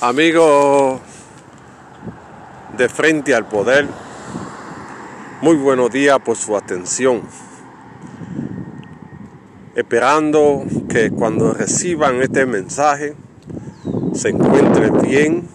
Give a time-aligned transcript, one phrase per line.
[0.00, 1.00] Amigos
[2.76, 3.88] de Frente al Poder,
[5.42, 7.22] muy buenos días por su atención.
[9.74, 13.16] Esperando que cuando reciban este mensaje
[14.14, 15.48] se encuentre bien,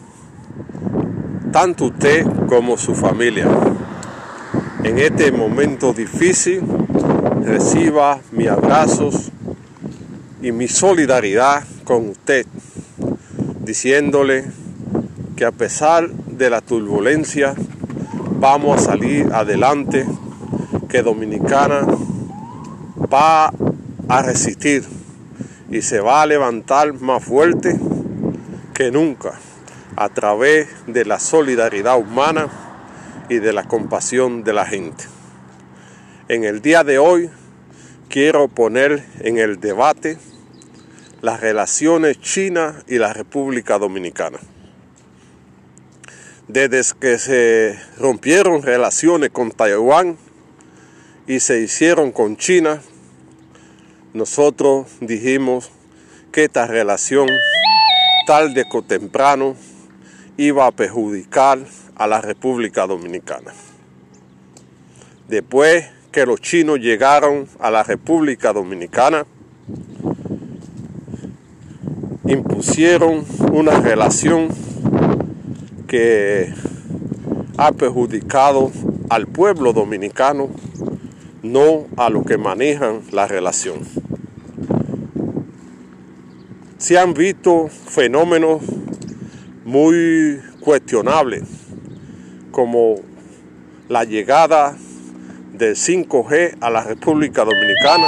[1.54, 3.48] tanto usted como su familia.
[4.84, 6.64] En este momento difícil,
[7.46, 9.32] reciba mis abrazos
[10.42, 12.46] y mi solidaridad con usted
[13.64, 14.46] diciéndole
[15.36, 17.56] que a pesar de la turbulencia
[18.40, 20.06] vamos a salir adelante,
[20.90, 21.88] que Dominicana
[23.12, 23.52] va
[24.10, 24.84] a resistir
[25.70, 27.80] y se va a levantar más fuerte
[28.74, 29.40] que nunca
[29.96, 32.48] a través de la solidaridad humana
[33.30, 35.06] y de la compasión de la gente.
[36.28, 37.30] En el día de hoy
[38.10, 40.18] quiero poner en el debate
[41.24, 44.40] las relaciones China y la República Dominicana.
[46.50, 50.18] Desde que se rompieron relaciones con Taiwán
[51.26, 52.82] y se hicieron con China,
[54.14, 55.72] nosotros dijimos
[56.34, 57.30] que esta relación
[58.28, 59.56] tarde o temprano
[60.36, 61.60] iba a perjudicar
[61.96, 63.54] a la República Dominicana.
[65.30, 69.26] Después que los chinos llegaron a la República Dominicana,
[72.26, 74.48] impusieron una relación
[75.88, 76.54] que
[77.58, 78.72] ha perjudicado
[79.10, 80.50] al pueblo dominicano,
[81.44, 83.80] no a los que manejan la relación.
[86.78, 88.62] Se han visto fenómenos
[89.66, 91.44] muy cuestionables,
[92.52, 92.96] como
[93.90, 94.76] la llegada
[95.54, 98.08] del 5G a la República Dominicana,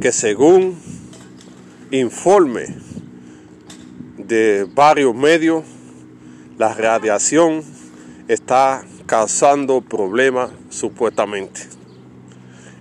[0.00, 0.83] que según
[2.00, 2.66] informe
[4.18, 5.64] de varios medios,
[6.58, 7.62] la radiación
[8.26, 11.60] está causando problemas supuestamente.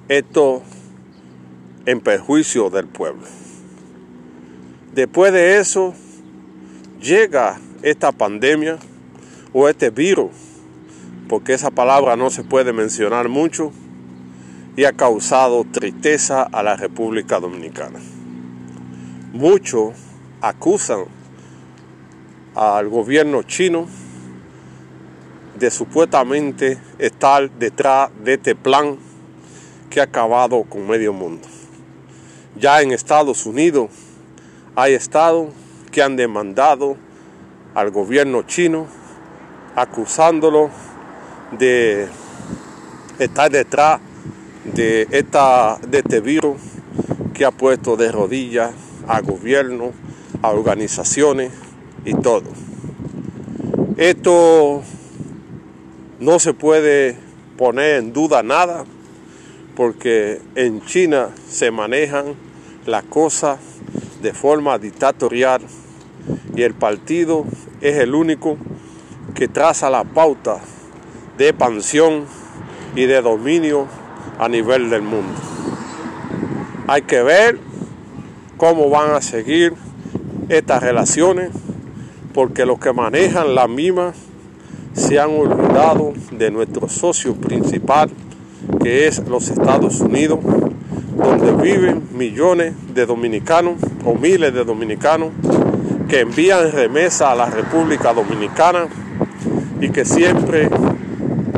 [0.08, 0.64] Esto
[1.86, 3.28] en perjuicio del pueblo.
[4.96, 5.94] Después de eso,
[7.00, 8.80] llega esta pandemia
[9.54, 10.32] o este virus,
[11.30, 13.72] porque esa palabra no se puede mencionar mucho,
[14.76, 18.00] y ha causado tristeza a la República Dominicana.
[19.34, 19.96] Muchos
[20.42, 21.06] acusan
[22.54, 23.88] al gobierno chino
[25.58, 28.96] de supuestamente estar detrás de este plan
[29.90, 31.48] que ha acabado con medio mundo.
[32.60, 33.90] Ya en Estados Unidos
[34.76, 35.50] hay estados
[35.92, 36.96] que han demandado
[37.74, 38.86] al gobierno chino
[39.76, 40.70] acusándolo
[41.58, 42.08] de
[43.18, 44.00] estar detrás
[44.76, 46.62] de, esta, de este virus
[47.34, 49.92] que ha puesto de rodillas a gobierno,
[50.42, 51.52] a organizaciones
[52.06, 52.50] y todo.
[53.98, 54.82] Esto
[56.20, 57.18] no se puede
[57.58, 58.86] poner en duda nada
[59.76, 62.36] porque en China se manejan
[62.86, 63.60] las cosas
[64.22, 65.62] de forma dictatorial
[66.56, 67.46] y el partido
[67.82, 68.58] es el único
[69.34, 70.60] que traza la pauta
[71.38, 72.26] de expansión
[72.96, 73.88] y de dominio
[74.40, 75.40] a nivel del mundo.
[76.88, 77.60] Hay que ver
[78.64, 79.74] cómo van a seguir
[80.48, 81.50] estas relaciones,
[82.34, 84.14] porque los que manejan la misma
[84.94, 88.10] se han olvidado de nuestro socio principal,
[88.82, 90.40] que es los Estados Unidos,
[91.18, 93.74] donde viven millones de dominicanos
[94.06, 95.32] o miles de dominicanos
[96.08, 98.88] que envían remesa a la República Dominicana
[99.82, 100.70] y que siempre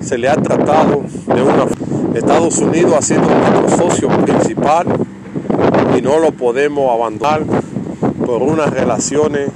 [0.01, 1.67] se le ha tratado de una...
[2.15, 5.04] Estados Unidos ha sido nuestro socio principal
[5.95, 7.43] y no lo podemos abandonar
[8.25, 9.49] por unas relaciones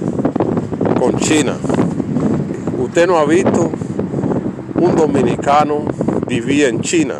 [0.98, 1.56] con China.
[2.78, 3.70] Usted no ha visto
[4.76, 5.82] un dominicano
[6.26, 7.16] vivir en China.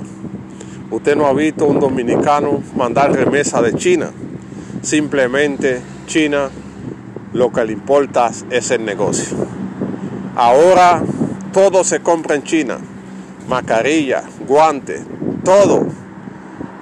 [0.91, 4.11] Usted no ha visto un dominicano mandar remesa de China.
[4.83, 6.49] Simplemente China
[7.33, 9.37] lo que le importa es el negocio.
[10.35, 11.03] Ahora
[11.53, 12.79] todo se compra en China.
[13.49, 15.03] Mascarilla, guantes,
[15.45, 15.87] todo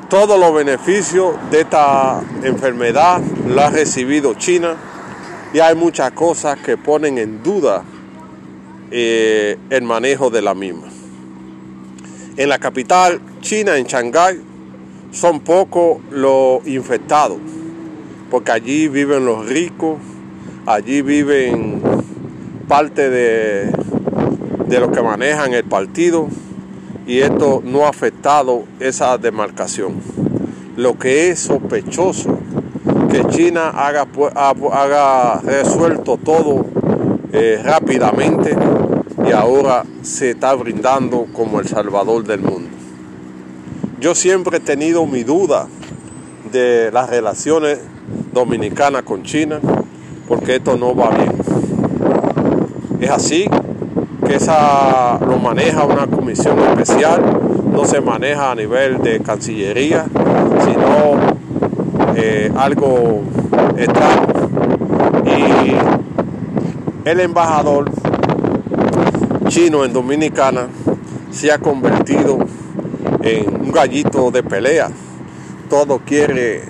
[0.08, 4.76] todos los beneficios de esta enfermedad lo ha recibido China
[5.52, 7.84] y hay muchas cosas que ponen en duda
[8.90, 10.88] eh, el manejo de la misma.
[12.36, 14.40] En la capital china, en Shanghái,
[15.10, 17.38] son pocos los infectados,
[18.30, 19.98] porque allí viven los ricos,
[20.66, 21.82] allí viven
[22.66, 23.72] parte de,
[24.66, 26.28] de los que manejan el partido
[27.08, 29.94] y esto no ha afectado esa demarcación.
[30.76, 32.38] Lo que es sospechoso
[33.10, 36.66] que China haga, resuelto todo
[37.32, 38.54] eh, rápidamente
[39.26, 42.68] y ahora se está brindando como el salvador del mundo.
[43.98, 45.66] Yo siempre he tenido mi duda
[46.52, 47.78] de las relaciones
[48.34, 49.60] dominicanas con China,
[50.28, 51.32] porque esto no va bien.
[53.00, 53.48] Es así
[54.28, 57.22] que esa lo maneja una comisión especial,
[57.72, 60.04] no se maneja a nivel de Cancillería,
[60.64, 63.22] sino eh, algo
[63.78, 64.50] extraño.
[65.24, 67.90] Y el embajador
[69.48, 70.66] chino en Dominicana
[71.30, 72.38] se ha convertido
[73.22, 74.90] en un gallito de pelea.
[75.70, 76.64] Todo quiere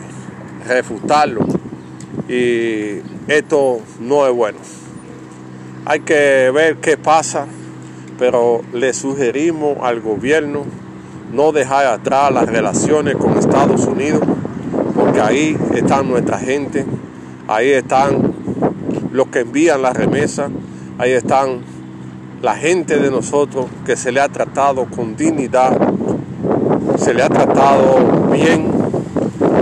[0.65, 1.45] refutarlo
[2.29, 4.59] y esto no es bueno.
[5.85, 7.47] Hay que ver qué pasa,
[8.19, 10.65] pero le sugerimos al gobierno
[11.33, 14.23] no dejar atrás las relaciones con Estados Unidos
[14.95, 16.85] porque ahí están nuestra gente,
[17.47, 18.35] ahí están
[19.13, 20.51] los que envían la remesa,
[20.99, 21.61] ahí están
[22.43, 25.77] la gente de nosotros que se le ha tratado con dignidad,
[26.99, 28.67] se le ha tratado bien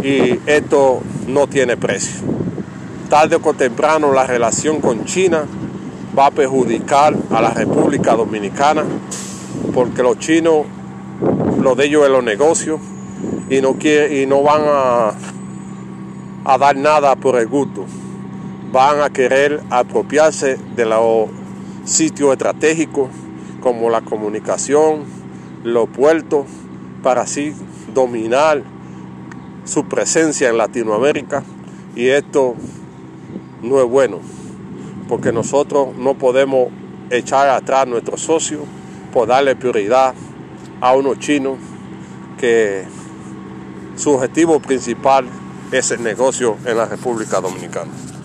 [0.03, 2.25] y esto no tiene precio.
[3.11, 5.45] Tarde o temprano la relación con China
[6.17, 8.85] va a perjudicar a la República Dominicana
[9.75, 10.65] porque los chinos,
[11.61, 12.81] lo de ellos es los negocios
[13.51, 15.13] y no, quiere, y no van a,
[16.45, 17.85] a dar nada por el gusto.
[18.73, 21.29] Van a querer apropiarse de los
[21.85, 23.09] sitios estratégicos
[23.61, 25.05] como la comunicación,
[25.65, 26.47] los puertos,
[27.03, 27.55] para así
[27.95, 28.63] dominar
[29.65, 31.45] su presencia en Latinoamérica.
[31.95, 32.55] Y esto
[33.63, 34.21] no es bueno,
[35.09, 36.69] porque nosotros no podemos
[37.11, 38.63] echar atrás a nuestros socios
[39.13, 40.15] por darle prioridad
[40.81, 41.59] a unos chinos
[42.39, 42.85] que
[43.97, 45.27] su objetivo principal
[45.73, 47.91] es el negocio en la República Dominicana.